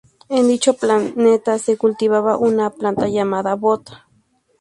En 0.29 0.47
dicho 0.47 0.73
planeta 0.73 1.59
se 1.59 1.77
cultivaba 1.77 2.35
una 2.35 2.71
planta 2.71 3.07
llamada 3.07 3.53
bota. 3.53 4.07